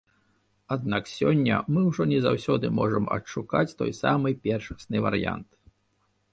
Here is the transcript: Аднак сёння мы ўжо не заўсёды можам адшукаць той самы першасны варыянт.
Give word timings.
Аднак 0.75 1.11
сёння 1.17 1.59
мы 1.75 1.83
ўжо 1.89 2.07
не 2.13 2.19
заўсёды 2.25 2.73
можам 2.79 3.05
адшукаць 3.19 3.75
той 3.85 3.95
самы 4.01 4.29
першасны 4.49 4.97
варыянт. 5.09 5.49